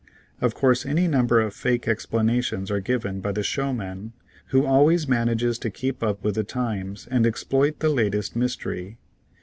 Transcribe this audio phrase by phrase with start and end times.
[0.41, 4.13] Of course any number of "fake" explanations are given by the showman
[4.47, 8.97] who always manages to keep up with the times and exploit the latest mystery.